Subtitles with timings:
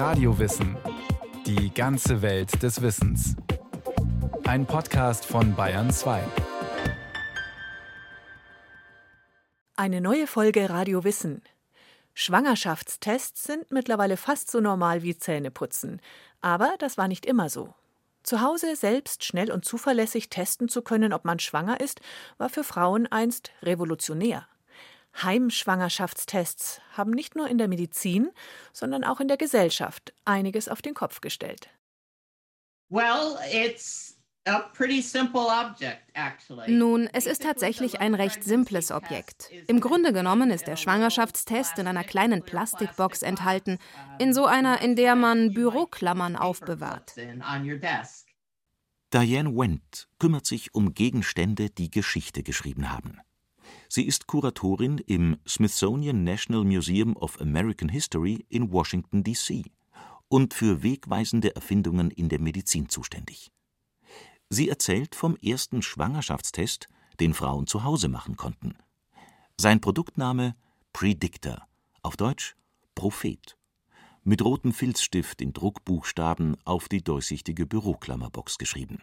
[0.00, 0.78] Radiowissen.
[1.44, 3.36] Die ganze Welt des Wissens.
[4.44, 6.24] Ein Podcast von Bayern 2.
[9.76, 11.42] Eine neue Folge Radio Wissen.
[12.14, 16.00] Schwangerschaftstests sind mittlerweile fast so normal wie Zähneputzen.
[16.40, 17.74] Aber das war nicht immer so.
[18.22, 22.00] Zu Hause selbst schnell und zuverlässig testen zu können, ob man schwanger ist,
[22.38, 24.46] war für Frauen einst revolutionär.
[25.16, 28.30] Heimschwangerschaftstests haben nicht nur in der Medizin,
[28.72, 31.68] sondern auch in der Gesellschaft einiges auf den Kopf gestellt.
[32.88, 34.16] Well, it's
[36.66, 39.50] nun, es ist tatsächlich ein recht simples Objekt.
[39.66, 43.78] Im Grunde genommen ist der Schwangerschaftstest in einer kleinen Plastikbox enthalten,
[44.18, 47.14] in so einer, in der man Büroklammern aufbewahrt.
[49.12, 53.20] Diane Wendt kümmert sich um Gegenstände, die Geschichte geschrieben haben.
[53.88, 59.64] Sie ist Kuratorin im Smithsonian National Museum of American History in Washington, D.C.
[60.28, 63.50] und für wegweisende Erfindungen in der Medizin zuständig.
[64.48, 66.88] Sie erzählt vom ersten Schwangerschaftstest,
[67.20, 68.76] den Frauen zu Hause machen konnten.
[69.56, 70.56] Sein Produktname
[70.92, 71.66] Predictor,
[72.02, 72.56] auf Deutsch
[72.94, 73.56] Prophet,
[74.24, 79.00] mit rotem Filzstift in Druckbuchstaben auf die durchsichtige Büroklammerbox geschrieben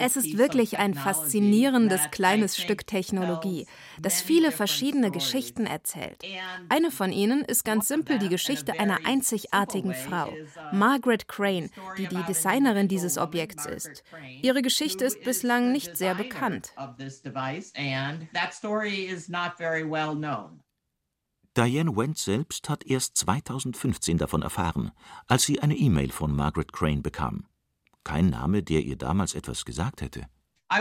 [0.00, 3.66] es ist wirklich ein faszinierendes kleines Stück Technologie,
[3.98, 6.22] das viele verschiedene Geschichten erzählt.
[6.68, 10.30] Eine von ihnen ist ganz simpel die Geschichte einer einzigartigen Frau,
[10.72, 14.04] Margaret Crane, die die Designerin dieses Objekts ist.
[14.42, 16.74] Ihre Geschichte ist bislang nicht sehr bekannt.
[21.56, 24.90] Diane Wendt selbst hat erst 2015 davon erfahren,
[25.28, 27.46] als sie eine E-Mail von Margaret Crane bekam.
[28.02, 30.26] Kein Name, der ihr damals etwas gesagt hätte.
[30.72, 30.78] Uh,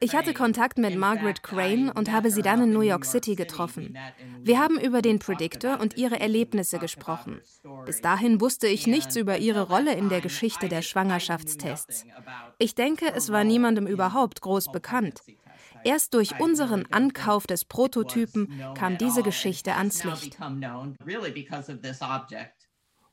[0.00, 3.98] ich hatte Kontakt mit Margaret Crane und habe sie dann in New York City getroffen.
[4.40, 7.42] Wir haben über den Predictor und ihre Erlebnisse gesprochen.
[7.84, 12.06] Bis dahin wusste ich nichts über ihre Rolle in der Geschichte der Schwangerschaftstests.
[12.58, 15.20] Ich denke, es war niemandem überhaupt groß bekannt.
[15.88, 20.38] Erst durch unseren Ankauf des Prototypen kam diese Geschichte ans Licht.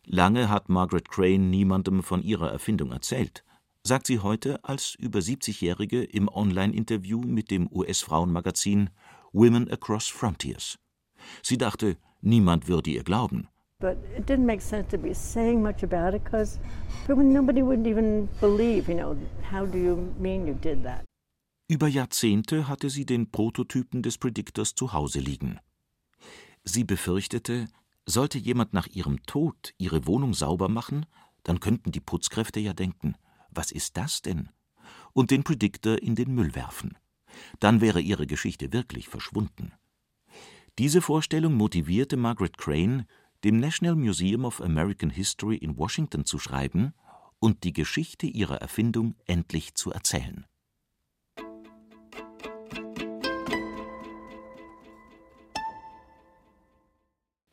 [0.03, 3.45] Lange hat Margaret Crane niemandem von ihrer Erfindung erzählt,
[3.83, 8.89] sagt sie heute als über 70-Jährige im Online-Interview mit dem US-Frauenmagazin
[9.31, 10.77] Women Across Frontiers.
[11.43, 13.47] Sie dachte, niemand würde ihr glauben.
[13.79, 16.59] But it didn't make sense to be saying much about it because
[17.07, 19.15] nobody would even believe, you know,
[19.49, 21.05] how do you mean you did that?
[21.67, 25.59] Über Jahrzehnte hatte sie den Prototypen des Predictors zu Hause liegen.
[26.63, 27.67] Sie befürchtete,
[28.05, 31.07] sollte jemand nach ihrem Tod ihre Wohnung sauber machen,
[31.41, 33.15] dann könnten die Putzkräfte ja denken,
[33.49, 34.49] was ist das denn?
[35.13, 36.99] Und den Predictor in den Müll werfen.
[37.59, 39.73] Dann wäre ihre Geschichte wirklich verschwunden.
[40.77, 43.07] Diese Vorstellung motivierte Margaret Crane,
[43.43, 46.93] dem National Museum of American History in Washington zu schreiben
[47.39, 50.45] und die Geschichte ihrer Erfindung endlich zu erzählen.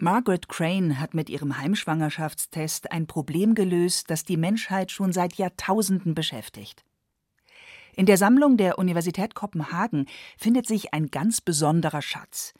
[0.03, 6.17] Margaret Crane hat mit ihrem Heimschwangerschaftstest ein Problem gelöst, das die Menschheit schon seit Jahrtausenden
[6.17, 6.85] beschäftigt.
[7.95, 12.53] In der Sammlung der Universität Kopenhagen findet sich ein ganz besonderer Schatz.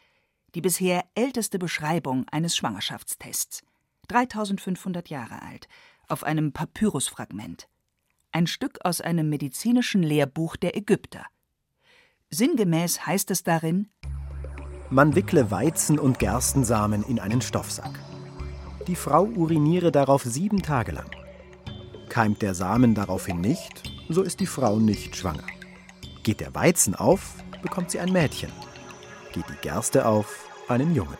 [0.55, 3.65] Die bisher älteste Beschreibung eines Schwangerschaftstests.
[4.07, 5.67] 3500 Jahre alt,
[6.07, 7.67] auf einem Papyrusfragment.
[8.31, 11.27] Ein Stück aus einem medizinischen Lehrbuch der Ägypter.
[12.31, 13.89] Sinngemäß heißt es darin:
[14.93, 17.99] man wickle Weizen- und Gerstensamen in einen Stoffsack.
[18.87, 21.11] Die Frau uriniere darauf sieben Tage lang.
[22.11, 25.47] Keimt der Samen daraufhin nicht, so ist die Frau nicht schwanger.
[26.23, 28.53] Geht der Weizen auf, bekommt sie ein Mädchen.
[29.33, 31.17] Geht die Gerste auf, einen Jungen.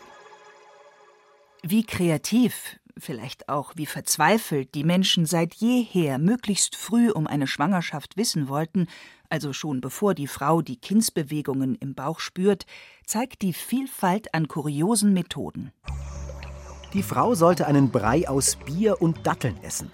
[1.63, 8.17] Wie kreativ, vielleicht auch wie verzweifelt die Menschen seit jeher möglichst früh um eine Schwangerschaft
[8.17, 8.87] wissen wollten,
[9.29, 12.65] also schon bevor die Frau die Kindsbewegungen im Bauch spürt,
[13.05, 15.71] zeigt die Vielfalt an kuriosen Methoden.
[16.93, 19.91] Die Frau sollte einen Brei aus Bier und Datteln essen.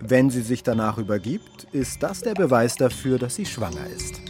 [0.00, 4.20] Wenn sie sich danach übergibt, ist das der Beweis dafür, dass sie schwanger ist.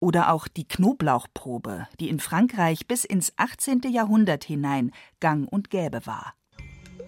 [0.00, 3.82] Oder auch die Knoblauchprobe, die in Frankreich bis ins 18.
[3.90, 6.34] Jahrhundert hinein gang und gäbe war.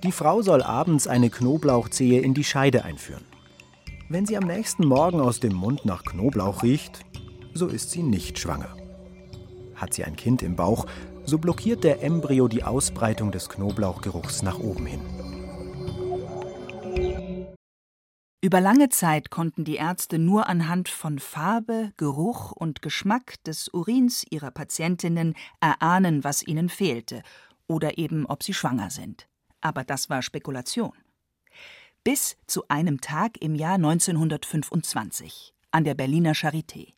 [0.03, 3.27] Die Frau soll abends eine Knoblauchzehe in die Scheide einführen.
[4.09, 7.05] Wenn sie am nächsten Morgen aus dem Mund nach Knoblauch riecht,
[7.53, 8.75] so ist sie nicht schwanger.
[9.75, 10.87] Hat sie ein Kind im Bauch,
[11.27, 15.01] so blockiert der Embryo die Ausbreitung des Knoblauchgeruchs nach oben hin.
[18.43, 24.25] Über lange Zeit konnten die Ärzte nur anhand von Farbe, Geruch und Geschmack des Urins
[24.31, 27.23] ihrer Patientinnen erahnen, was ihnen fehlte
[27.67, 29.30] oder eben ob sie schwanger sind.
[29.61, 30.93] Aber das war Spekulation.
[32.05, 36.95] Bis zu einem Tag im Jahr 1925 an der Berliner Charité.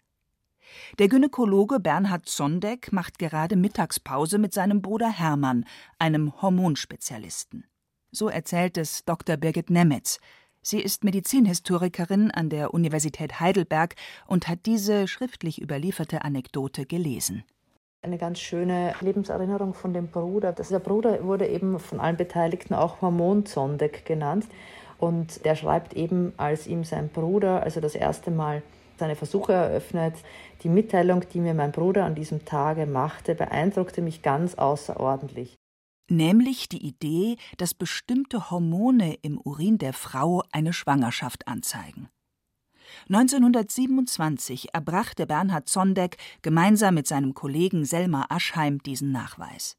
[0.98, 5.66] Der Gynäkologe Bernhard Zondeck macht gerade Mittagspause mit seinem Bruder Hermann,
[5.98, 7.66] einem Hormonspezialisten.
[8.10, 9.36] So erzählt es Dr.
[9.36, 10.18] Birgit Nemetz,
[10.64, 13.96] Sie ist Medizinhistorikerin an der Universität Heidelberg
[14.28, 17.42] und hat diese schriftlich überlieferte Anekdote gelesen.
[18.02, 20.52] Eine ganz schöne Lebenserinnerung von dem Bruder.
[20.52, 24.46] Der Bruder wurde eben von allen Beteiligten auch Hormonzondek genannt.
[24.98, 28.62] Und der schreibt eben, als ihm sein Bruder, also das erste Mal
[28.98, 30.14] seine Versuche eröffnet,
[30.62, 35.56] die Mitteilung, die mir mein Bruder an diesem Tage machte, beeindruckte mich ganz außerordentlich
[36.12, 42.08] nämlich die Idee, dass bestimmte Hormone im Urin der Frau eine Schwangerschaft anzeigen.
[43.08, 49.76] 1927 erbrachte Bernhard Zondeck gemeinsam mit seinem Kollegen Selma Aschheim diesen Nachweis.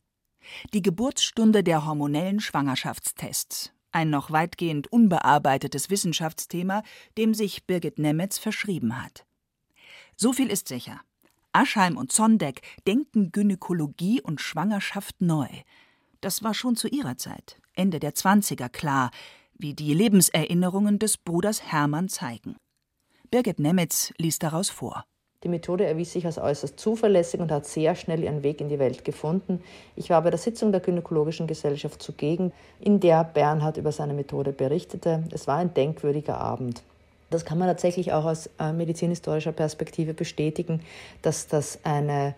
[0.74, 6.84] Die Geburtsstunde der hormonellen Schwangerschaftstests, ein noch weitgehend unbearbeitetes Wissenschaftsthema,
[7.18, 9.26] dem sich Birgit Nemetz verschrieben hat.
[10.16, 11.02] So viel ist sicher.
[11.54, 15.48] Aschheim und Zondeck denken Gynäkologie und Schwangerschaft neu,
[16.24, 19.12] das war schon zu ihrer Zeit, Ende der Zwanziger, klar,
[19.56, 22.56] wie die Lebenserinnerungen des Bruders Hermann zeigen.
[23.34, 25.06] Birgit Nemetz liest daraus vor.
[25.44, 28.78] Die Methode erwies sich als äußerst zuverlässig und hat sehr schnell ihren Weg in die
[28.78, 29.64] Welt gefunden.
[29.96, 34.52] Ich war bei der Sitzung der Gynäkologischen Gesellschaft zugegen, in der Bernhard über seine Methode
[34.52, 35.24] berichtete.
[35.32, 36.84] Es war ein denkwürdiger Abend.
[37.32, 40.82] Das kann man tatsächlich auch aus äh, medizinhistorischer Perspektive bestätigen,
[41.24, 42.36] dass das eine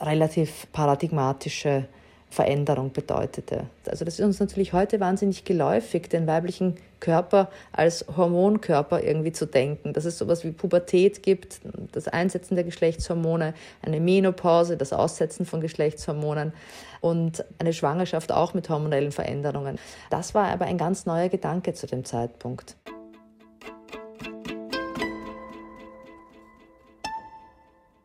[0.00, 1.86] relativ paradigmatische
[2.30, 3.64] Veränderung bedeutete.
[3.86, 9.46] Also das ist uns natürlich heute wahnsinnig geläufig, den weiblichen Körper als Hormonkörper irgendwie zu
[9.46, 11.60] denken, dass es sowas wie Pubertät gibt,
[11.92, 16.52] das Einsetzen der Geschlechtshormone, eine Menopause, das Aussetzen von Geschlechtshormonen
[17.00, 19.78] und eine Schwangerschaft auch mit hormonellen Veränderungen.
[20.10, 22.76] Das war aber ein ganz neuer Gedanke zu dem Zeitpunkt.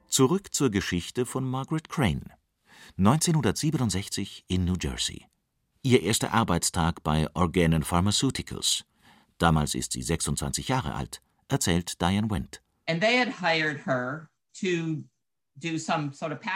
[0.08, 2.22] Zurück zur Geschichte von Margaret Crane.
[2.98, 5.26] 1967 in New Jersey.
[5.82, 8.86] Ihr erster Arbeitstag bei Organon Pharmaceuticals.
[9.40, 12.62] Damals ist sie 26 Jahre alt, erzählt Diane Wendt.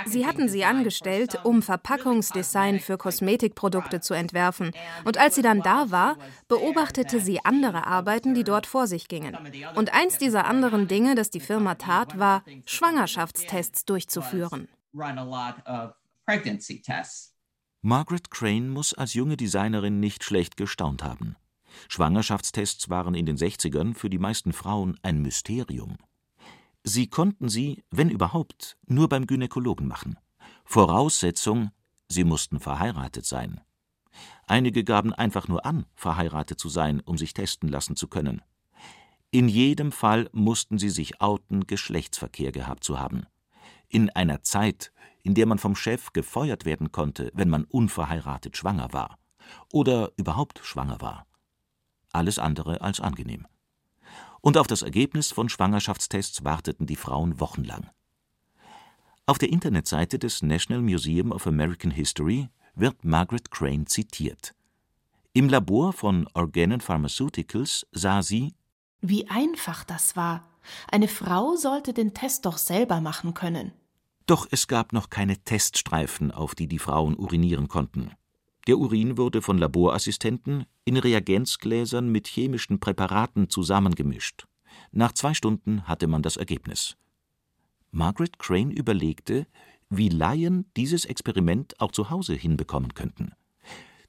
[0.05, 4.71] Sie hatten sie angestellt, um Verpackungsdesign für Kosmetikprodukte zu entwerfen.
[5.05, 6.17] Und als sie dann da war,
[6.47, 9.35] beobachtete sie andere Arbeiten, die dort vor sich gingen.
[9.73, 14.67] Und eins dieser anderen Dinge, das die Firma tat, war, Schwangerschaftstests durchzuführen
[16.27, 17.33] pregnancy tests.
[17.81, 21.38] Margaret Crane muss als junge Designerin nicht schlecht gestaunt haben.
[21.88, 25.95] Schwangerschaftstests waren in den 60ern für die meisten Frauen ein Mysterium.
[26.83, 30.18] Sie konnten sie, wenn überhaupt, nur beim Gynäkologen machen.
[30.65, 31.71] Voraussetzung,
[32.09, 33.62] sie mussten verheiratet sein.
[34.47, 38.41] Einige gaben einfach nur an, verheiratet zu sein, um sich testen lassen zu können.
[39.31, 43.27] In jedem Fall mussten sie sich outen, Geschlechtsverkehr gehabt zu haben.
[43.88, 44.91] In einer Zeit,
[45.27, 49.19] in der man vom Chef gefeuert werden konnte, wenn man unverheiratet schwanger war
[49.74, 51.27] oder überhaupt schwanger war.
[52.13, 53.45] Alles andere als angenehm.
[54.39, 57.89] Und auf das Ergebnis von Schwangerschaftstests warteten die Frauen wochenlang.
[59.25, 64.56] Auf der Internetseite des National Museum of American History wird Margaret Crane zitiert.
[65.33, 68.54] Im Labor von Organon Pharmaceuticals sah sie,
[69.01, 70.47] wie einfach das war.
[70.90, 73.73] Eine Frau sollte den Test doch selber machen können.
[74.27, 78.11] Doch es gab noch keine Teststreifen, auf die die Frauen urinieren konnten.
[78.67, 84.45] Der Urin wurde von Laborassistenten in Reagenzgläsern mit chemischen Präparaten zusammengemischt.
[84.91, 86.97] Nach zwei Stunden hatte man das Ergebnis.
[87.91, 89.47] Margaret Crane überlegte,
[89.89, 93.31] wie Laien dieses Experiment auch zu Hause hinbekommen könnten.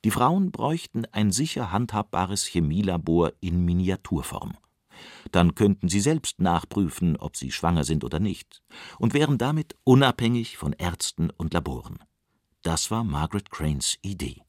[0.05, 4.57] Die Frauen bräuchten ein sicher handhabbares Chemielabor in Miniaturform.
[5.33, 8.63] Dann könnten sie selbst nachprüfen, ob sie schwanger sind oder nicht,
[8.99, 11.99] und wären damit unabhängig von Ärzten und Laboren.
[12.63, 14.43] Das war Margaret Cranes Idee.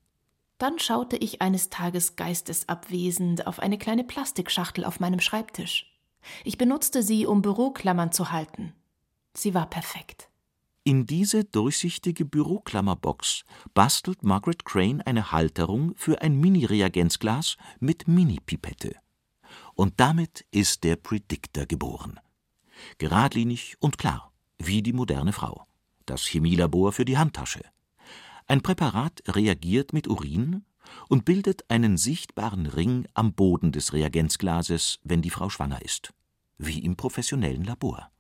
[0.58, 5.86] Dann schaute ich eines Tages geistesabwesend auf eine kleine Plastikschachtel auf meinem Schreibtisch.
[6.44, 8.74] Ich benutzte sie, um Büroklammern zu halten.
[9.34, 10.30] Sie war perfekt.
[10.84, 18.96] In diese durchsichtige Büroklammerbox bastelt Margaret Crane eine Halterung für ein Mini-Reagenzglas mit Mini-Pipette.
[19.80, 22.20] Und damit ist der Predictor geboren.
[22.98, 25.68] Geradlinig und klar, wie die moderne Frau.
[26.06, 27.62] Das Chemielabor für die Handtasche.
[28.46, 30.66] Ein Präparat reagiert mit Urin
[31.08, 36.14] und bildet einen sichtbaren Ring am Boden des Reagenzglases, wenn die Frau schwanger ist,
[36.58, 38.12] wie im professionellen Labor.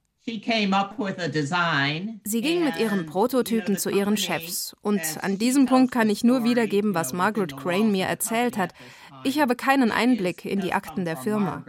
[2.23, 4.75] Sie ging mit ihrem Prototypen zu ihren Chefs.
[4.81, 8.73] Und an diesem Punkt kann ich nur wiedergeben, was Margaret Crane mir erzählt hat.
[9.23, 11.63] Ich habe keinen Einblick in die Akten der Firma.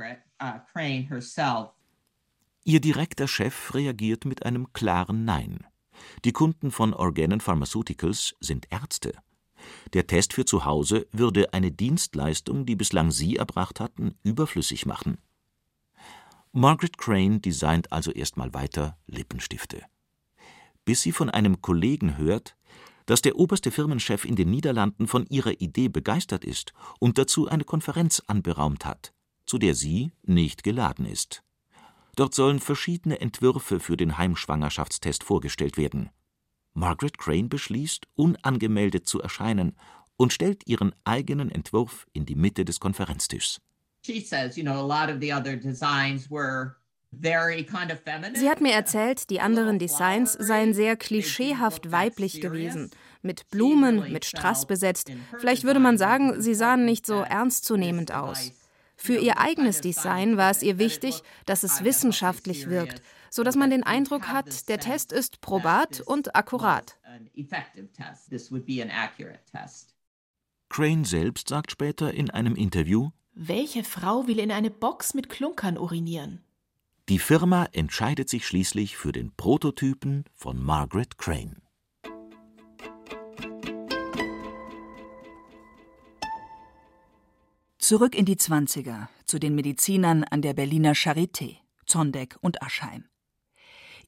[2.65, 5.67] Ihr direkter Chef reagiert mit einem klaren Nein.
[6.25, 9.13] Die Kunden von Organon Pharmaceuticals sind Ärzte.
[9.93, 15.19] Der Test für zu Hause würde eine Dienstleistung, die bislang Sie erbracht hatten, überflüssig machen.
[16.53, 19.83] Margaret Crane designt also erstmal weiter Lippenstifte.
[20.85, 22.57] Bis sie von einem Kollegen hört,
[23.11, 27.65] dass der oberste Firmenchef in den Niederlanden von ihrer Idee begeistert ist und dazu eine
[27.65, 29.13] Konferenz anberaumt hat,
[29.47, 31.43] zu der sie nicht geladen ist.
[32.15, 36.11] Dort sollen verschiedene Entwürfe für den Heimschwangerschaftstest vorgestellt werden.
[36.73, 39.75] Margaret Crane beschließt, unangemeldet zu erscheinen
[40.17, 43.61] und stellt ihren eigenen Entwurf in die Mitte des Konferenztischs.
[47.13, 52.91] Sie hat mir erzählt, die anderen Designs seien sehr klischeehaft weiblich gewesen,
[53.23, 55.11] mit Blumen, mit Strass besetzt.
[55.39, 58.53] Vielleicht würde man sagen, sie sahen nicht so ernstzunehmend aus.
[58.97, 63.71] Für ihr eigenes Design war es ihr wichtig, dass es wissenschaftlich wirkt, so dass man
[63.71, 66.99] den Eindruck hat, der Test ist probat und akkurat.
[70.69, 75.79] Crane selbst sagt später in einem Interview, welche Frau will in eine Box mit Klunkern
[75.79, 76.45] urinieren?
[77.11, 81.61] Die Firma entscheidet sich schließlich für den Prototypen von Margaret Crane.
[87.79, 93.07] Zurück in die Zwanziger, zu den Medizinern an der Berliner Charité, Zondeck und Aschheim.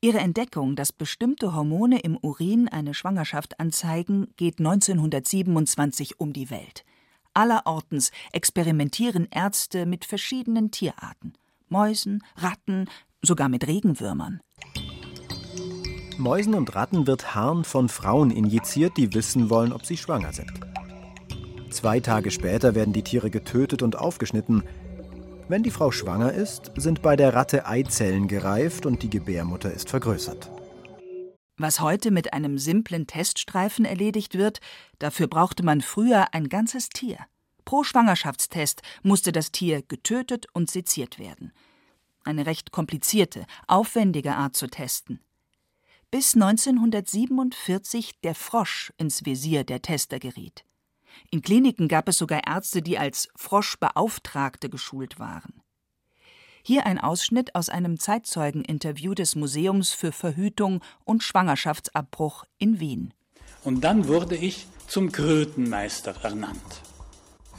[0.00, 6.84] Ihre Entdeckung, dass bestimmte Hormone im Urin eine Schwangerschaft anzeigen, geht 1927 um die Welt.
[7.34, 11.32] Allerortens experimentieren Ärzte mit verschiedenen Tierarten:
[11.72, 12.88] Mäusen, Ratten,
[13.22, 14.40] sogar mit Regenwürmern.
[16.18, 20.52] Mäusen und Ratten wird Harn von Frauen injiziert, die wissen wollen, ob sie schwanger sind.
[21.70, 24.62] Zwei Tage später werden die Tiere getötet und aufgeschnitten.
[25.48, 29.88] Wenn die Frau schwanger ist, sind bei der Ratte Eizellen gereift und die Gebärmutter ist
[29.88, 30.50] vergrößert.
[31.56, 34.60] Was heute mit einem simplen Teststreifen erledigt wird,
[34.98, 37.16] dafür brauchte man früher ein ganzes Tier.
[37.64, 41.52] Pro Schwangerschaftstest musste das Tier getötet und seziert werden.
[42.24, 45.20] Eine recht komplizierte, aufwendige Art zu testen.
[46.10, 50.64] Bis 1947 der Frosch ins Visier der Tester geriet.
[51.30, 55.62] In Kliniken gab es sogar Ärzte, die als Froschbeauftragte geschult waren.
[56.64, 63.14] Hier ein Ausschnitt aus einem Zeitzeugeninterview des Museums für Verhütung und Schwangerschaftsabbruch in Wien.
[63.64, 66.82] Und dann wurde ich zum Krötenmeister ernannt.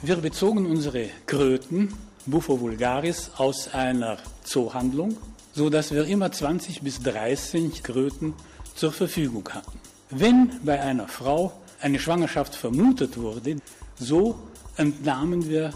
[0.02, 1.94] Wir bezogen unsere Kröten,
[2.26, 5.16] Buffo vulgaris, aus einer Zoohandlung,
[5.54, 8.34] so dass wir immer 20 bis 30 Kröten
[8.74, 9.78] zur Verfügung hatten.
[10.10, 13.56] Wenn bei einer Frau eine Schwangerschaft vermutet wurde,
[13.98, 14.38] so
[14.76, 15.70] entnahmen wir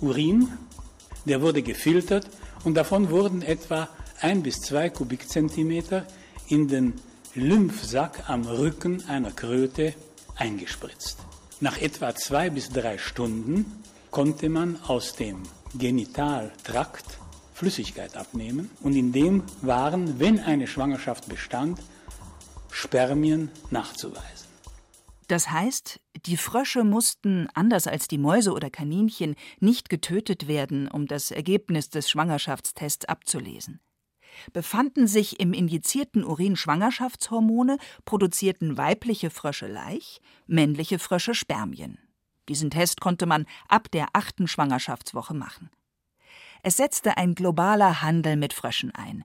[0.00, 0.48] Urin,
[1.24, 2.26] der wurde gefiltert
[2.64, 3.88] und davon wurden etwa
[4.20, 6.06] ein bis zwei Kubikzentimeter
[6.48, 6.94] in den
[7.34, 9.94] Lymphsack am Rücken einer Kröte
[10.36, 11.18] eingespritzt.
[11.60, 13.66] Nach etwa zwei bis drei Stunden
[14.10, 15.42] konnte man aus dem
[15.74, 17.18] Genitaltrakt
[17.52, 21.78] Flüssigkeit abnehmen und in dem waren, wenn eine Schwangerschaft bestand,
[22.70, 24.48] Spermien nachzuweisen.
[25.28, 31.06] Das heißt, die Frösche mussten, anders als die Mäuse oder Kaninchen, nicht getötet werden, um
[31.06, 33.80] das Ergebnis des Schwangerschaftstests abzulesen.
[34.52, 41.98] Befanden sich im injizierten Urin Schwangerschaftshormone, produzierten weibliche Frösche Laich, männliche Frösche Spermien.
[42.48, 45.70] Diesen Test konnte man ab der achten Schwangerschaftswoche machen.
[46.62, 49.24] Es setzte ein globaler Handel mit Fröschen ein.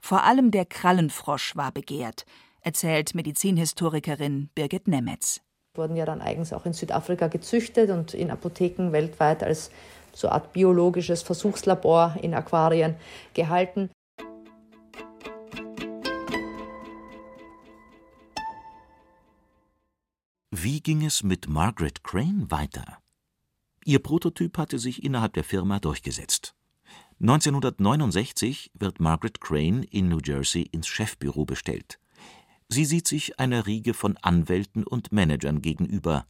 [0.00, 2.26] Vor allem der Krallenfrosch war begehrt,
[2.60, 5.40] erzählt Medizinhistorikerin Birgit Nemetz.
[5.74, 9.70] Wurden ja dann eigens auch in Südafrika gezüchtet und in Apotheken weltweit als
[10.12, 12.96] so Art biologisches Versuchslabor in Aquarien
[13.34, 13.90] gehalten.
[20.64, 22.96] Wie ging es mit Margaret Crane weiter?
[23.84, 26.54] Ihr Prototyp hatte sich innerhalb der Firma durchgesetzt.
[27.20, 32.00] 1969 wird Margaret Crane in New Jersey ins Chefbüro bestellt.
[32.70, 36.26] Sie sieht sich einer Riege von Anwälten und Managern gegenüber.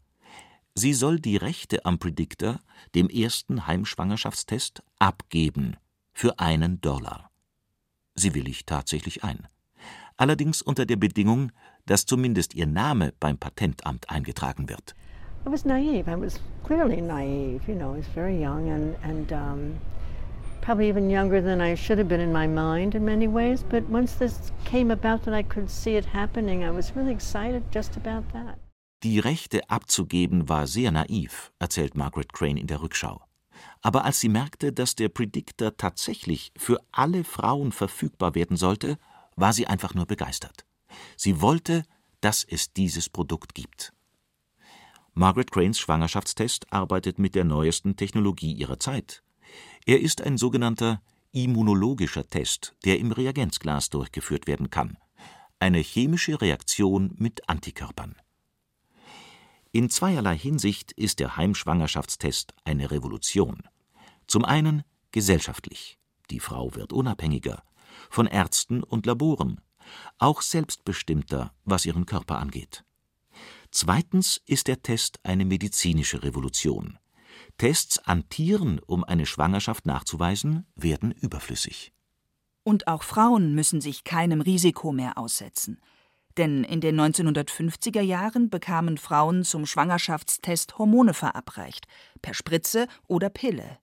[0.75, 2.59] Sie soll die Rechte am Predictor,
[2.97, 5.77] dem ersten Heimschwangerschaftstest, abgeben
[6.13, 7.31] für einen Dollar.
[8.17, 9.47] Sie willigt tatsächlich ein.
[10.17, 11.51] Allerdings unter der Bedingung,
[11.87, 14.95] dass zumindest ihr Name beim Patentamt eingetragen wird.
[15.47, 16.09] I was naive.
[16.09, 17.69] I was clearly naive.
[17.69, 19.75] You know, I was very young and and um,
[20.63, 23.63] probably even younger than I should have been in my mind in many ways.
[23.63, 27.63] But once this came about that I could see it happening, I was really excited
[27.73, 28.59] just about that.
[29.03, 33.21] Die Rechte abzugeben war sehr naiv, erzählt Margaret Crane in der Rückschau.
[33.83, 38.97] Aber als sie merkte, dass der Predictor tatsächlich für alle Frauen verfügbar werden sollte,
[39.37, 40.65] war sie einfach nur begeistert.
[41.17, 41.85] Sie wollte,
[42.21, 43.93] dass es dieses Produkt gibt.
[45.13, 49.23] Margaret Cranes Schwangerschaftstest arbeitet mit der neuesten Technologie ihrer Zeit.
[49.87, 54.99] Er ist ein sogenannter immunologischer Test, der im Reagenzglas durchgeführt werden kann.
[55.59, 58.17] Eine chemische Reaktion mit Antikörpern.
[59.73, 63.63] In zweierlei Hinsicht ist der Heimschwangerschaftstest eine Revolution.
[64.27, 65.99] Zum einen gesellschaftlich.
[66.31, 67.63] Die Frau wird unabhängiger
[68.11, 69.61] von Ärzten und Laboren,
[70.19, 72.85] auch selbstbestimmter, was ihren Körper angeht.
[73.71, 76.99] Zweitens ist der Test eine medizinische Revolution.
[77.59, 81.93] Tests an Tieren, um eine Schwangerschaft nachzuweisen, werden überflüssig.
[82.63, 85.81] Und auch Frauen müssen sich keinem Risiko mehr aussetzen.
[86.37, 91.87] Denn in den 1950er Jahren bekamen Frauen zum Schwangerschaftstest Hormone verabreicht,
[92.23, 93.79] per Spritze oder Pille.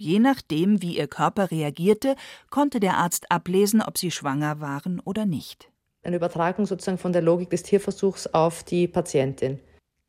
[0.00, 2.16] Je nachdem, wie ihr Körper reagierte,
[2.48, 5.70] konnte der Arzt ablesen, ob sie schwanger waren oder nicht
[6.02, 9.60] eine Übertragung sozusagen von der Logik des Tierversuchs auf die Patientin.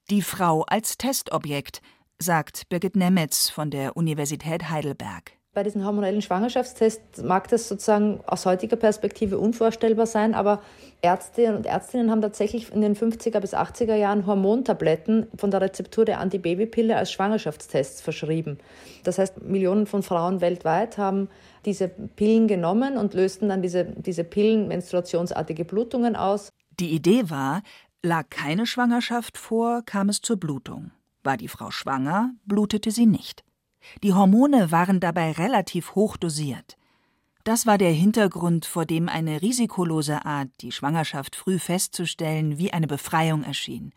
[0.09, 1.81] Die Frau als Testobjekt,
[2.19, 5.33] sagt Birgit Nemetz von der Universität Heidelberg.
[5.53, 10.61] Bei diesen hormonellen Schwangerschaftstests mag das sozusagen aus heutiger Perspektive unvorstellbar sein, aber
[11.01, 16.05] Ärzte und Ärztinnen haben tatsächlich in den 50er bis 80er Jahren Hormontabletten von der Rezeptur
[16.05, 18.59] der Antibabypille als Schwangerschaftstests verschrieben.
[19.03, 21.27] Das heißt, Millionen von Frauen weltweit haben
[21.65, 26.47] diese Pillen genommen und lösten dann diese, diese Pillen menstruationsartige Blutungen aus.
[26.79, 27.61] Die Idee war,
[28.01, 30.91] lag keine Schwangerschaft vor, kam es zur Blutung.
[31.25, 33.43] War die Frau schwanger, blutete sie nicht.
[34.03, 36.77] Die Hormone waren dabei relativ hoch dosiert.
[37.43, 42.87] Das war der Hintergrund, vor dem eine risikolose Art, die Schwangerschaft früh festzustellen, wie eine
[42.87, 43.93] Befreiung erschien.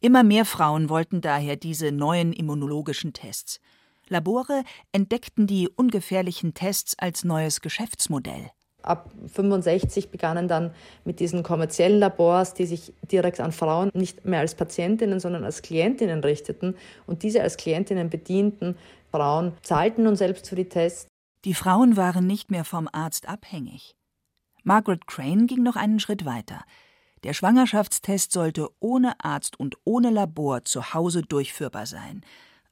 [0.00, 3.60] Immer mehr Frauen wollten daher diese neuen immunologischen Tests.
[4.08, 8.50] Labore entdeckten die ungefährlichen Tests als neues Geschäftsmodell.
[8.82, 10.74] Ab 65 begannen dann
[11.06, 15.62] mit diesen kommerziellen Labors, die sich direkt an Frauen nicht mehr als Patientinnen, sondern als
[15.62, 18.76] Klientinnen richteten und diese als Klientinnen bedienten,
[19.14, 21.06] Frauen zahlten nun selbst für die Tests.
[21.44, 23.94] Die Frauen waren nicht mehr vom Arzt abhängig.
[24.64, 26.64] Margaret Crane ging noch einen Schritt weiter.
[27.22, 32.22] Der Schwangerschaftstest sollte ohne Arzt und ohne Labor zu Hause durchführbar sein,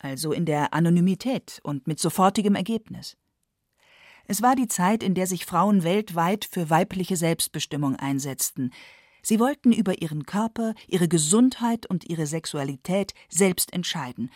[0.00, 3.16] also in der Anonymität und mit sofortigem Ergebnis.
[4.26, 8.72] Es war die Zeit, in der sich Frauen weltweit für weibliche Selbstbestimmung einsetzten.
[9.22, 14.28] Sie wollten über ihren Körper, ihre Gesundheit und ihre Sexualität selbst entscheiden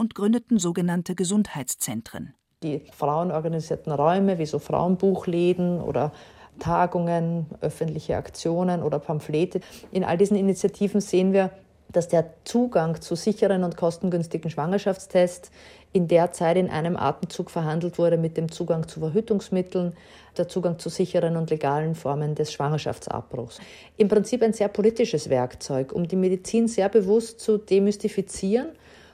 [0.00, 2.34] und gründeten sogenannte Gesundheitszentren.
[2.62, 6.12] Die frauenorganisierten Räume wie so Frauenbuchläden oder
[6.58, 9.60] Tagungen, öffentliche Aktionen oder Pamphlete.
[9.92, 11.50] In all diesen Initiativen sehen wir,
[11.92, 15.50] dass der Zugang zu sicheren und kostengünstigen Schwangerschaftstests
[15.92, 19.94] in der Zeit in einem Atemzug verhandelt wurde mit dem Zugang zu Verhütungsmitteln,
[20.36, 23.58] der Zugang zu sicheren und legalen Formen des Schwangerschaftsabbruchs.
[23.96, 28.68] Im Prinzip ein sehr politisches Werkzeug, um die Medizin sehr bewusst zu demystifizieren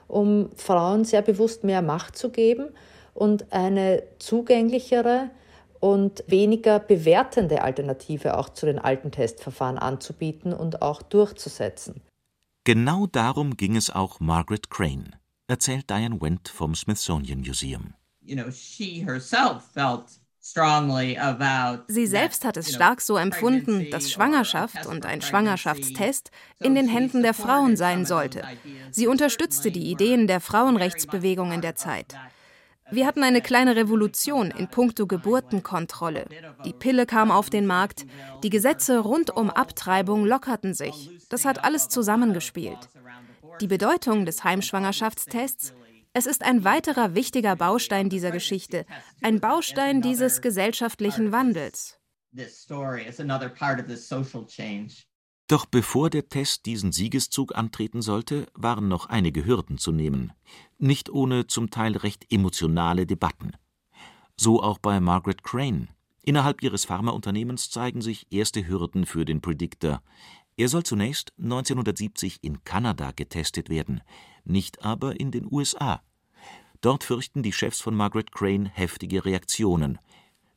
[0.07, 2.69] um Frauen sehr bewusst mehr Macht zu geben
[3.13, 5.29] und eine zugänglichere
[5.79, 12.01] und weniger bewertende Alternative auch zu den alten Testverfahren anzubieten und auch durchzusetzen.
[12.63, 15.15] Genau darum ging es auch Margaret Crane,
[15.47, 17.93] erzählt Diane Wendt vom Smithsonian Museum.
[18.21, 20.19] You know, she herself felt
[21.87, 27.21] Sie selbst hat es stark so empfunden, dass Schwangerschaft und ein Schwangerschaftstest in den Händen
[27.21, 28.43] der Frauen sein sollte.
[28.91, 32.15] Sie unterstützte die Ideen der Frauenrechtsbewegung in der Zeit.
[32.89, 36.25] Wir hatten eine kleine Revolution in puncto Geburtenkontrolle.
[36.63, 38.05] Die Pille kam auf den Markt,
[38.43, 41.11] die Gesetze rund um Abtreibung lockerten sich.
[41.29, 42.77] Das hat alles zusammengespielt.
[43.59, 45.73] Die Bedeutung des Heimschwangerschaftstests
[46.17, 48.87] es ist ein weiterer wichtiger Baustein dieser Geschichte,
[49.21, 51.99] ein Baustein dieses gesellschaftlichen Wandels.
[55.45, 60.33] Doch bevor der Test diesen Siegeszug antreten sollte, waren noch einige Hürden zu nehmen,
[60.79, 63.51] nicht ohne zum Teil recht emotionale Debatten.
[64.35, 65.87] So auch bei Margaret Crane.
[66.23, 70.01] Innerhalb ihres Pharmaunternehmens zeigen sich erste Hürden für den Predictor.
[70.57, 74.01] Er soll zunächst 1970 in Kanada getestet werden,
[74.43, 76.01] nicht aber in den USA.
[76.81, 79.99] Dort fürchten die Chefs von Margaret Crane heftige Reaktionen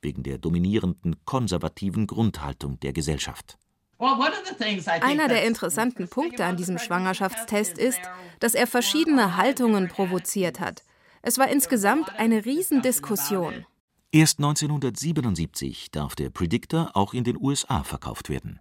[0.03, 3.59] wegen der dominierenden konservativen Grundhaltung der Gesellschaft.
[3.99, 8.01] Einer der interessanten Punkte an diesem Schwangerschaftstest ist,
[8.39, 10.85] dass er verschiedene Haltungen provoziert hat.
[11.21, 13.67] Es war insgesamt eine Riesendiskussion.
[14.11, 18.61] Erst 1977 darf der Predictor auch in den USA verkauft werden.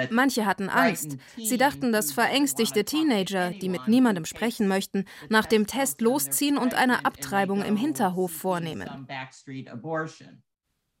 [0.00, 1.16] Also Manche hatten Angst.
[1.36, 6.74] Sie dachten, dass verängstigte Teenager, die mit niemandem sprechen möchten, nach dem Test losziehen und
[6.74, 9.06] eine Abtreibung im Hinterhof vornehmen.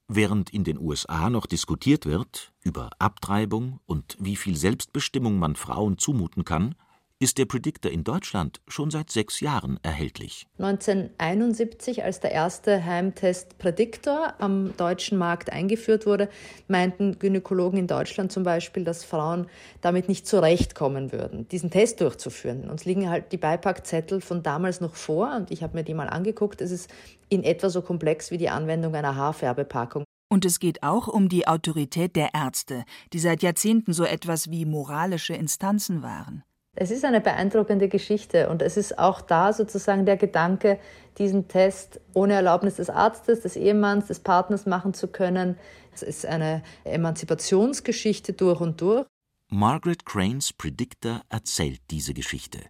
[0.08, 5.98] Während in den USA noch diskutiert wird über Abtreibung und wie viel Selbstbestimmung man Frauen
[5.98, 6.76] zumuten kann,
[7.18, 10.46] ist der Predictor in Deutschland schon seit sechs Jahren erhältlich.
[10.58, 16.28] 1971, als der erste Heimtest Predictor am deutschen Markt eingeführt wurde,
[16.68, 19.46] meinten Gynäkologen in Deutschland zum Beispiel, dass Frauen
[19.80, 22.68] damit nicht zurechtkommen würden, diesen Test durchzuführen.
[22.68, 26.08] Uns liegen halt die Beipackzettel von damals noch vor und ich habe mir die mal
[26.08, 26.60] angeguckt.
[26.60, 26.90] Es ist
[27.30, 30.04] in etwa so komplex wie die Anwendung einer Haarfärbepackung.
[30.28, 34.66] Und es geht auch um die Autorität der Ärzte, die seit Jahrzehnten so etwas wie
[34.66, 36.42] moralische Instanzen waren.
[36.78, 40.78] Es ist eine beeindruckende Geschichte und es ist auch da sozusagen der Gedanke,
[41.16, 45.56] diesen Test ohne Erlaubnis des Arztes, des Ehemanns, des Partners machen zu können.
[45.94, 49.06] Es ist eine Emanzipationsgeschichte durch und durch.
[49.48, 52.60] Margaret Cranes Predictor erzählt diese Geschichte.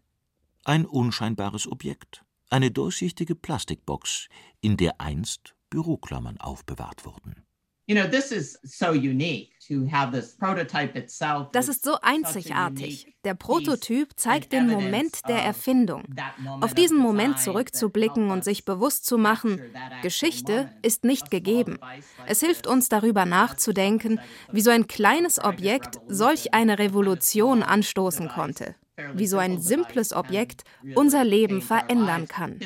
[0.65, 4.29] Ein unscheinbares Objekt, eine durchsichtige Plastikbox,
[4.61, 7.46] in der einst Büroklammern aufbewahrt wurden.
[11.53, 13.15] Das ist so einzigartig.
[13.25, 16.05] Der Prototyp zeigt den Moment der Erfindung.
[16.61, 19.61] Auf diesen Moment zurückzublicken und sich bewusst zu machen,
[20.03, 21.79] Geschichte ist nicht gegeben.
[22.27, 24.21] Es hilft uns darüber nachzudenken,
[24.51, 28.75] wie so ein kleines Objekt solch eine Revolution anstoßen konnte
[29.15, 32.59] wie so ein simples Objekt unser Leben verändern kann.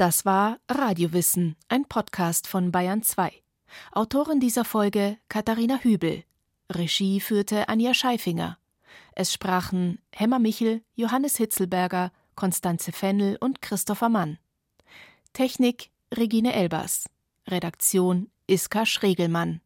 [0.00, 3.34] Das war Radiowissen, ein Podcast von Bayern 2.
[3.92, 6.24] Autorin dieser Folge Katharina Hübel.
[6.70, 8.56] Regie führte Anja Scheifinger.
[9.12, 14.38] Es sprachen Hemmer Michel, Johannes Hitzelberger, Konstanze Fennel und Christopher Mann.
[15.34, 17.04] Technik Regine Elbers.
[17.46, 19.60] Redaktion Iska Schregelmann.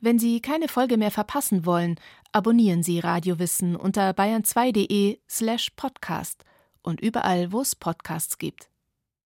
[0.00, 1.98] Wenn Sie keine Folge mehr verpassen wollen,
[2.32, 6.44] abonnieren Sie Radiowissen unter bayern2.de slash podcast
[6.82, 8.69] und überall, wo es Podcasts gibt.